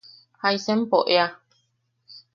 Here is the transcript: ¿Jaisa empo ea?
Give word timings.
¿Jaisa 0.41 0.71
empo 0.77 0.97
ea? 1.19 1.27